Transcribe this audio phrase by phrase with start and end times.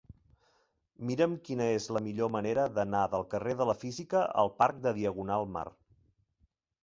[1.09, 4.95] Mira'm quina és la millor manera d'anar del carrer de la Física al parc de
[5.01, 5.67] Diagonal Mar.